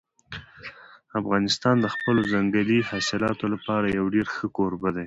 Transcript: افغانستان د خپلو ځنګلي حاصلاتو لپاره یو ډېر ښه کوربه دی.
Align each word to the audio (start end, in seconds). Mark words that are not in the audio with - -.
افغانستان 1.19 1.75
د 1.81 1.85
خپلو 1.95 2.21
ځنګلي 2.31 2.79
حاصلاتو 2.89 3.45
لپاره 3.53 3.85
یو 3.97 4.05
ډېر 4.15 4.27
ښه 4.35 4.45
کوربه 4.57 4.89
دی. 4.95 4.99